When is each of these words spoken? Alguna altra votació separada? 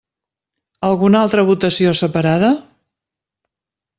Alguna 0.87 1.19
altra 1.25 1.43
votació 1.51 1.93
separada? 2.01 2.51